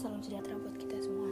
salam 0.00 0.24
sejahtera 0.24 0.56
buat 0.56 0.80
kita 0.80 0.96
semua. 0.96 1.28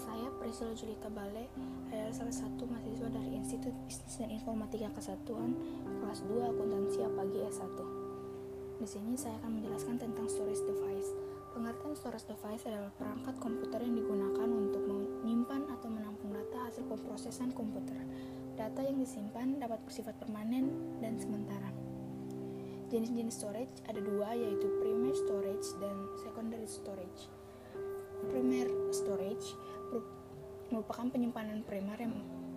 Saya 0.00 0.32
Priscilla 0.40 0.72
Julita 0.72 1.12
Bale 1.12 1.52
adalah 1.92 2.16
salah 2.16 2.32
satu 2.32 2.64
mahasiswa 2.64 3.12
dari 3.12 3.36
Institut 3.36 3.76
Bisnis 3.84 4.16
dan 4.16 4.32
Informatika 4.32 4.88
Kesatuan 4.96 5.52
kelas 6.00 6.24
2 6.24 6.48
Akuntansi 6.48 7.04
Apagi 7.04 7.44
S1. 7.44 7.76
Di 8.80 8.88
sini 8.88 9.12
saya 9.20 9.36
akan 9.44 9.60
menjelaskan 9.60 10.00
tentang 10.00 10.24
storage 10.32 10.64
device. 10.64 11.12
Pengertian 11.52 11.92
storage 11.92 12.24
device 12.24 12.64
adalah 12.64 12.88
perangkat 12.96 13.36
komputer 13.36 13.80
yang 13.84 14.00
digunakan 14.00 14.48
untuk 14.48 14.82
menyimpan 14.88 15.68
atau 15.68 15.88
menampung 15.92 16.32
data 16.32 16.64
hasil 16.64 16.88
pemrosesan 16.88 17.52
komputer. 17.52 18.00
Data 18.56 18.80
yang 18.80 18.96
disimpan 18.96 19.60
dapat 19.60 19.84
bersifat 19.84 20.16
permanen 20.16 20.72
dan 21.04 21.20
sementara. 21.20 21.68
Jenis-jenis 22.88 23.36
storage 23.36 23.76
ada 23.84 24.00
dua 24.00 24.32
yaitu 24.32 24.72
primary 24.80 25.12
storage 25.12 25.68
dan 25.84 26.08
secondary 26.24 26.64
storage. 26.64 27.28
Primary 28.28 28.92
storage 28.94 29.56
merupakan 30.72 31.06
penyimpanan 31.06 31.62
primer 31.62 31.98
yang 32.00 32.14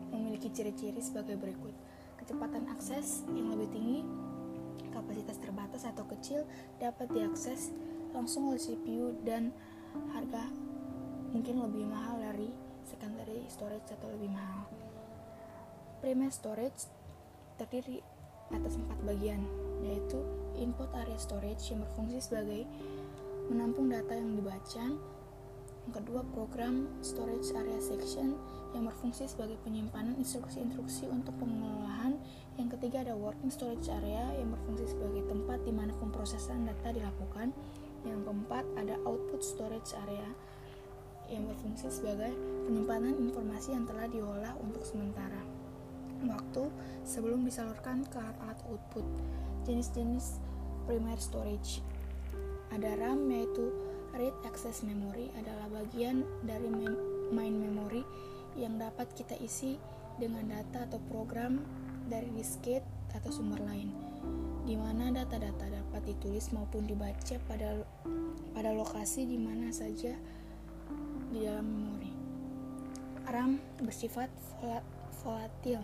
memiliki 0.10 0.50
ciri-ciri 0.50 1.00
sebagai 1.04 1.36
berikut. 1.36 1.76
Kecepatan 2.18 2.66
akses 2.72 3.28
yang 3.36 3.54
lebih 3.54 3.70
tinggi, 3.72 4.00
kapasitas 4.90 5.38
terbatas 5.38 5.84
atau 5.86 6.08
kecil 6.10 6.48
dapat 6.82 7.12
diakses 7.14 7.72
langsung 8.16 8.50
oleh 8.50 8.58
CPU 8.58 9.14
dan 9.22 9.54
harga 10.16 10.50
mungkin 11.36 11.62
lebih 11.62 11.86
mahal 11.86 12.18
dari 12.18 12.50
secondary 12.88 13.46
storage 13.52 13.86
atau 13.92 14.08
lebih 14.16 14.32
mahal. 14.32 14.66
Primary 16.00 16.34
storage 16.34 16.88
terdiri 17.60 18.02
atas 18.54 18.80
empat 18.80 18.98
bagian, 19.04 19.44
yaitu 19.84 20.24
input 20.56 20.88
area 20.96 21.20
storage 21.20 21.68
yang 21.68 21.84
berfungsi 21.84 22.24
sebagai 22.24 22.64
menampung 23.52 23.92
data 23.92 24.16
yang 24.16 24.40
dibaca, 24.40 24.86
yang 25.88 26.04
kedua 26.04 26.20
program 26.36 26.92
storage 27.00 27.48
area 27.56 27.80
section 27.80 28.36
yang 28.76 28.92
berfungsi 28.92 29.24
sebagai 29.24 29.56
penyimpanan 29.64 30.20
instruksi-instruksi 30.20 31.08
untuk 31.08 31.32
pengelolaan, 31.40 32.20
yang 32.60 32.68
ketiga 32.68 33.08
ada 33.08 33.16
working 33.16 33.48
storage 33.48 33.88
area 33.88 34.36
yang 34.36 34.52
berfungsi 34.52 34.92
sebagai 34.92 35.24
tempat 35.32 35.64
di 35.64 35.72
mana 35.72 35.96
pemrosesan 35.96 36.68
data 36.68 36.92
dilakukan, 36.92 37.56
yang 38.04 38.20
keempat 38.28 38.68
ada 38.76 39.00
output 39.08 39.40
storage 39.40 39.96
area 40.04 40.28
yang 41.32 41.48
berfungsi 41.48 41.88
sebagai 41.88 42.36
penyimpanan 42.68 43.16
informasi 43.16 43.72
yang 43.72 43.88
telah 43.88 44.12
diolah 44.12 44.60
untuk 44.60 44.84
sementara 44.84 45.40
waktu 46.28 46.68
sebelum 47.08 47.48
disalurkan 47.48 48.04
ke 48.12 48.20
alat-alat 48.20 48.60
output. 48.68 49.08
Jenis-jenis 49.64 50.44
primary 50.84 51.24
storage. 51.24 51.80
Ada 52.76 53.00
RAM 53.00 53.32
yaitu 53.32 53.72
read 54.16 54.36
access 54.48 54.86
memory 54.86 55.28
adalah 55.36 55.68
bagian 55.72 56.24
dari 56.46 56.70
main 57.34 57.56
memory 57.56 58.06
yang 58.56 58.80
dapat 58.80 59.12
kita 59.18 59.36
isi 59.44 59.76
dengan 60.16 60.48
data 60.48 60.88
atau 60.88 61.02
program 61.12 61.62
dari 62.08 62.32
diskette 62.32 62.86
atau 63.18 63.34
sumber 63.34 63.60
lain 63.66 63.90
di 64.68 64.76
mana 64.76 65.10
data-data 65.10 65.68
dapat 65.72 66.02
ditulis 66.06 66.52
maupun 66.52 66.86
dibaca 66.86 67.36
pada 67.48 67.82
pada 68.52 68.70
lokasi 68.76 69.24
di 69.26 69.40
mana 69.40 69.72
saja 69.72 70.14
di 71.32 71.40
dalam 71.44 71.66
memori. 71.66 72.12
RAM 73.28 73.60
bersifat 73.84 74.32
volatil 75.24 75.84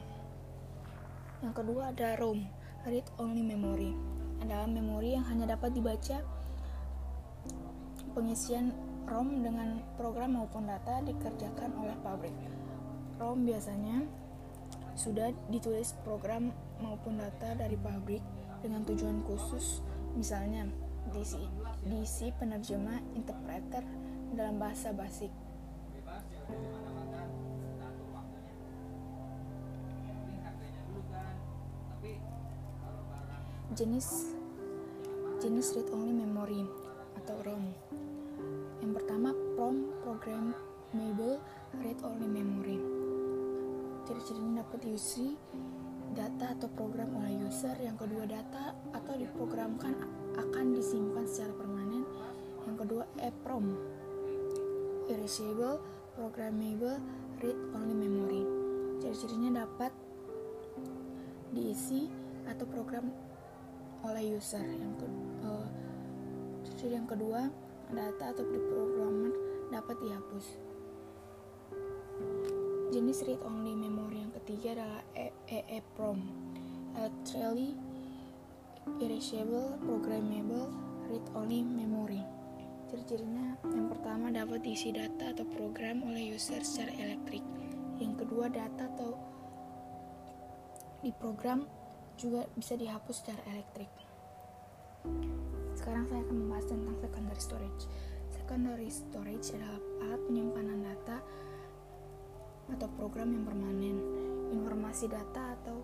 yang 1.43 1.51
kedua 1.51 1.91
ada 1.91 2.15
ROM, 2.15 2.39
Read 2.87 3.03
Only 3.19 3.43
Memory. 3.43 3.91
Adalah 4.39 4.63
memori 4.63 5.11
yang 5.11 5.27
hanya 5.27 5.59
dapat 5.59 5.75
dibaca 5.75 6.23
pengisian 8.13 8.71
ROM 9.09 9.43
dengan 9.43 9.83
program 9.99 10.39
maupun 10.39 10.69
data 10.69 11.03
dikerjakan 11.03 11.75
oleh 11.81 11.97
pabrik. 11.99 12.33
ROM 13.19 13.43
biasanya 13.43 14.05
sudah 14.93 15.33
ditulis 15.49 15.97
program 16.05 16.53
maupun 16.79 17.19
data 17.19 17.57
dari 17.57 17.75
pabrik 17.75 18.21
dengan 18.61 18.85
tujuan 18.87 19.25
khusus, 19.27 19.83
misalnya 20.15 20.69
diisi, 21.11 21.41
diisi 21.83 22.31
penerjemah 22.37 23.01
interpreter 23.17 23.83
dalam 24.33 24.55
bahasa 24.61 24.93
basic. 24.95 25.33
jenis 33.73 34.37
jenis 35.41 35.73
read 35.73 35.89
only 35.89 36.13
memory 36.13 36.61
atau 37.23 37.39
ROM. 37.47 37.63
Yang 38.83 38.91
pertama 38.99 39.31
PROM 39.55 39.95
programmable 40.03 41.39
read 41.79 41.97
only 42.03 42.27
memory. 42.27 42.83
Ciri-cirinya 44.03 44.59
dapat 44.59 44.83
diisi 44.83 45.31
data 46.11 46.51
atau 46.51 46.67
program 46.75 47.15
oleh 47.15 47.47
user. 47.47 47.79
Yang 47.79 48.03
kedua 48.03 48.27
data 48.27 48.75
atau 48.91 49.15
diprogramkan 49.15 49.95
akan 50.35 50.65
disimpan 50.75 51.23
secara 51.23 51.55
permanen. 51.55 52.03
Yang 52.67 52.77
kedua 52.83 53.03
EPROM 53.23 53.65
erasable 55.07 55.79
programmable 56.19 56.99
read 57.39 57.57
only 57.71 57.95
memory. 57.95 58.43
Ciri-cirinya 58.99 59.63
dapat 59.63 59.95
diisi 61.55 62.11
atau 62.43 62.67
program 62.67 63.07
oleh 64.03 64.35
user 64.35 64.63
yang 64.67 64.91
ke, 64.99 65.07
uh, 65.47 65.67
yang 66.89 67.07
kedua 67.07 67.47
data 67.93 68.33
atau 68.33 68.43
programmer 68.43 69.33
dapat 69.69 69.95
dihapus. 70.01 70.45
Jenis 72.93 73.25
read 73.25 73.41
only 73.41 73.73
memory 73.73 74.21
yang 74.21 74.33
ketiga 74.41 74.77
adalah 74.77 75.01
EEPROM 75.49 76.19
Electrically 76.93 77.73
Erasable 79.01 79.79
Programmable 79.81 80.69
Read 81.09 81.25
Only 81.33 81.65
Memory. 81.65 82.21
Ciri-cirinya 82.91 83.57
yang 83.65 83.89
pertama 83.89 84.29
dapat 84.29 84.61
diisi 84.61 84.93
data 84.93 85.33
atau 85.33 85.45
program 85.49 86.05
oleh 86.05 86.37
user 86.37 86.61
secara 86.61 86.93
elektrik. 87.01 87.41
Yang 87.97 88.25
kedua 88.25 88.45
data 88.53 88.85
atau 88.93 89.17
diprogram 91.01 91.65
juga 92.13 92.45
bisa 92.53 92.77
dihapus 92.77 93.15
secara 93.25 93.41
elektrik. 93.49 93.89
Sekarang 95.83 96.07
saya 96.07 96.23
akan 96.23 96.37
membahas 96.47 96.65
tentang 96.71 96.95
secondary 96.95 97.41
storage. 97.43 97.83
Secondary 98.31 98.87
storage 98.87 99.47
adalah 99.51 99.83
alat 99.99 100.21
penyimpanan 100.31 100.79
data 100.79 101.19
atau 102.71 102.87
program 102.95 103.35
yang 103.35 103.43
permanen. 103.43 103.97
Informasi 104.55 105.11
data 105.11 105.59
atau 105.59 105.83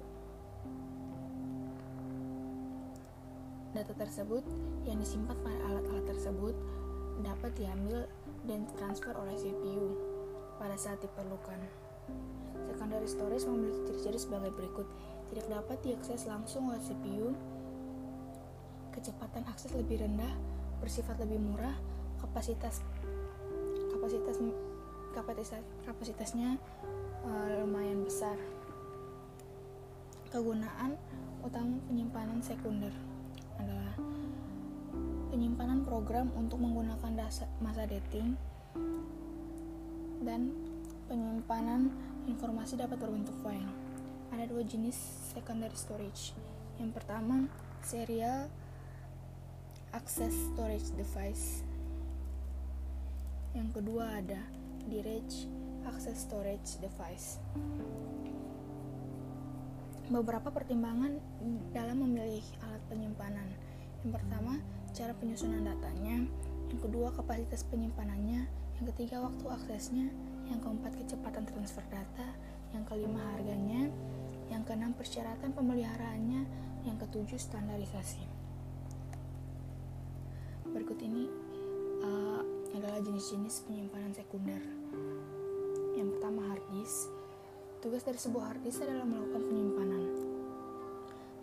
data 3.76 3.92
tersebut 3.92 4.40
yang 4.88 5.04
disimpan 5.04 5.36
pada 5.44 5.60
alat-alat 5.68 6.06
tersebut 6.16 6.56
dapat 7.20 7.52
diambil 7.60 8.08
dan 8.48 8.72
transfer 8.80 9.12
oleh 9.20 9.36
CPU 9.36 10.00
pada 10.64 10.80
saat 10.80 11.04
diperlukan. 11.04 11.60
Secondary 12.72 13.04
storage 13.04 13.44
memiliki 13.44 13.92
ciri-ciri 13.92 14.16
sebagai 14.16 14.56
berikut 14.56 14.88
tidak 15.36 15.60
dapat 15.60 15.76
diakses 15.84 16.24
langsung 16.24 16.72
oleh 16.72 16.80
CPU, 16.88 17.36
kecepatan 18.94 19.46
akses 19.48 19.74
lebih 19.76 20.02
rendah, 20.02 20.34
bersifat 20.80 21.18
lebih 21.22 21.40
murah, 21.40 21.76
kapasitas 22.20 22.84
kapasitas 23.90 24.38
kapasitas 25.12 25.60
kapasitasnya 25.84 26.56
uh, 27.26 27.50
lumayan 27.64 28.06
besar. 28.06 28.38
Kegunaan 30.30 30.94
utama 31.42 31.82
penyimpanan 31.90 32.40
sekunder 32.44 32.94
adalah 33.58 33.98
penyimpanan 35.34 35.82
program 35.82 36.30
untuk 36.38 36.62
menggunakan 36.62 37.12
dasa, 37.18 37.50
masa 37.64 37.90
dating 37.90 38.38
dan 40.22 40.54
penyimpanan 41.10 41.90
informasi 42.30 42.78
dapat 42.78 43.02
berbentuk 43.02 43.34
file 43.42 43.90
ada 44.30 44.46
dua 44.46 44.62
jenis 44.62 44.96
secondary 45.34 45.74
storage. 45.74 46.38
Yang 46.78 47.02
pertama, 47.02 47.50
serial 47.82 48.48
access 49.90 50.34
storage 50.54 50.94
device. 50.94 51.66
Yang 53.58 53.82
kedua 53.82 54.22
ada 54.22 54.42
direct 54.86 55.50
access 55.90 56.30
storage 56.30 56.78
device. 56.78 57.42
Beberapa 60.10 60.50
pertimbangan 60.54 61.18
dalam 61.74 62.06
memilih 62.06 62.46
alat 62.66 62.82
penyimpanan. 62.90 63.50
Yang 64.06 64.12
pertama, 64.22 64.54
cara 64.94 65.14
penyusunan 65.18 65.62
datanya. 65.66 66.26
Yang 66.70 66.80
kedua, 66.86 67.14
kapasitas 67.14 67.66
penyimpanannya. 67.70 68.46
Yang 68.82 68.86
ketiga, 68.94 69.22
waktu 69.22 69.46
aksesnya. 69.46 70.10
Yang 70.50 70.60
keempat, 70.66 70.92
kecepatan 70.98 71.46
transfer 71.46 71.86
data. 71.94 72.30
Yang 72.74 72.84
kelima, 72.90 73.22
harganya 73.38 73.90
yang 74.50 74.66
keenam 74.66 74.98
persyaratan 74.98 75.54
pemeliharaannya, 75.54 76.42
yang 76.90 76.98
ketujuh 76.98 77.38
standarisasi. 77.38 78.39
Berikut 80.80 80.96
ini 81.04 81.28
uh, 82.00 82.40
adalah 82.72 83.04
jenis-jenis 83.04 83.68
penyimpanan 83.68 84.16
sekunder. 84.16 84.64
Yang 85.92 86.16
pertama 86.16 86.48
hard 86.48 86.64
disk. 86.72 87.12
Tugas 87.84 88.08
dari 88.08 88.16
sebuah 88.16 88.56
hard 88.56 88.64
disk 88.64 88.88
adalah 88.88 89.04
melakukan 89.04 89.44
penyimpanan. 89.44 90.04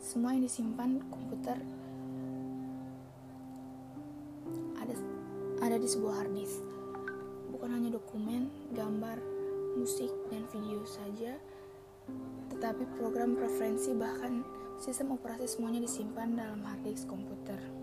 Semua 0.01 0.33
yang 0.33 0.41
disimpan 0.41 1.05
komputer 1.13 1.61
ada 4.81 4.97
ada 5.61 5.77
di 5.77 5.85
sebuah 5.85 6.25
hard 6.25 6.33
disk. 6.33 6.65
Bukan 7.53 7.77
hanya 7.77 7.93
dokumen, 7.93 8.49
gambar, 8.73 9.21
musik, 9.77 10.09
dan 10.33 10.49
video 10.49 10.81
saja, 10.89 11.37
tetapi 12.57 12.89
program 12.97 13.37
preferensi 13.37 13.93
bahkan 13.93 14.41
sistem 14.81 15.13
operasi 15.13 15.45
semuanya 15.45 15.85
disimpan 15.85 16.33
dalam 16.33 16.65
hard 16.65 16.89
disk 16.89 17.05
komputer. 17.05 17.76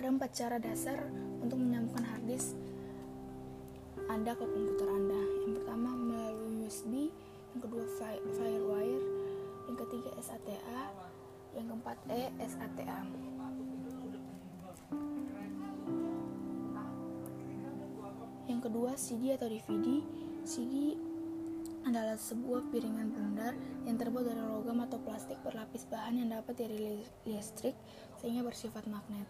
Ada 0.00 0.16
empat 0.16 0.32
cara 0.32 0.56
dasar 0.56 0.96
untuk 1.44 1.60
menyambungkan 1.60 2.08
hard 2.08 2.24
disk 2.24 2.56
Anda 4.08 4.32
ke 4.32 4.48
komputer 4.48 4.88
Anda. 4.88 5.20
Yang 5.44 5.52
pertama 5.60 5.92
melalui 5.92 6.64
USB, 6.64 7.12
yang 7.52 7.60
kedua 7.60 7.84
Firewire, 8.32 9.04
yang 9.68 9.76
ketiga 9.76 10.08
SATA, 10.24 10.88
yang 11.52 11.68
keempat 11.68 12.00
E 12.08 12.32
SATA. 12.48 12.96
Yang 18.48 18.60
kedua 18.72 18.96
CD 18.96 19.36
atau 19.36 19.52
DVD. 19.52 20.00
CD 20.48 20.96
adalah 21.84 22.16
sebuah 22.16 22.72
piringan 22.72 23.12
bundar 23.12 23.52
yang 23.84 24.00
terbuat 24.00 24.32
dari 24.32 24.40
logam 24.48 24.80
atau 24.80 24.96
plastik 25.04 25.36
berlapis 25.44 25.84
bahan 25.92 26.24
yang 26.24 26.32
dapat 26.40 26.56
dari 26.56 27.04
listrik 27.28 27.76
sehingga 28.16 28.48
bersifat 28.48 28.88
magnet. 28.88 29.28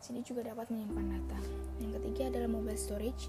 CD 0.00 0.24
juga 0.24 0.40
dapat 0.48 0.72
menyimpan 0.72 1.06
data. 1.12 1.38
Yang 1.76 2.00
ketiga 2.00 2.32
adalah 2.32 2.48
mobile 2.48 2.80
storage. 2.80 3.28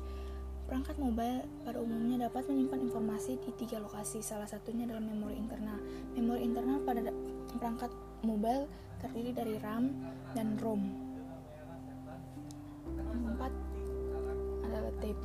Perangkat 0.72 0.96
mobile 0.96 1.44
pada 1.68 1.84
umumnya 1.84 2.32
dapat 2.32 2.48
menyimpan 2.48 2.88
informasi 2.88 3.36
di 3.44 3.52
tiga 3.60 3.84
lokasi. 3.84 4.24
Salah 4.24 4.48
satunya 4.48 4.88
adalah 4.88 5.04
memori 5.04 5.36
internal. 5.36 5.76
Memori 6.16 6.48
internal 6.48 6.80
pada 6.88 7.12
perangkat 7.60 7.92
mobile 8.24 8.72
terdiri 9.04 9.36
dari 9.36 9.54
RAM 9.60 9.92
dan 10.32 10.56
ROM. 10.64 10.82
Yang 12.96 13.08
keempat 13.12 13.54
adalah 14.64 14.94
tape. 15.04 15.24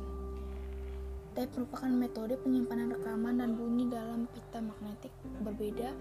Tape 1.31 1.51
merupakan 1.55 1.91
metode 1.95 2.35
penyimpanan 2.43 2.91
rekaman 2.91 3.39
dan 3.39 3.55
bunyi 3.55 3.87
dalam 3.87 4.27
pita 4.35 4.59
magnetik 4.59 5.13
berbeda 5.47 5.95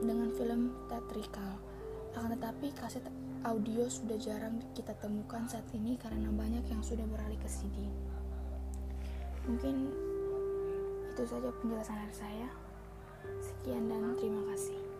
dengan 0.00 0.32
film 0.32 0.72
teatrikal. 0.88 1.71
Akan 2.12 2.28
tetapi 2.36 2.68
kaset 2.76 3.04
audio 3.42 3.88
sudah 3.88 4.20
jarang 4.20 4.60
kita 4.76 4.92
temukan 5.00 5.42
saat 5.48 5.64
ini 5.72 5.96
karena 5.96 6.28
banyak 6.28 6.62
yang 6.68 6.82
sudah 6.84 7.08
beralih 7.08 7.40
ke 7.40 7.48
CD. 7.48 7.88
Mungkin 9.48 9.90
itu 11.12 11.22
saja 11.24 11.48
penjelasan 11.60 11.96
dari 11.98 12.14
saya. 12.14 12.48
Sekian 13.40 13.88
dan 13.88 14.12
terima 14.18 14.44
kasih. 14.54 14.91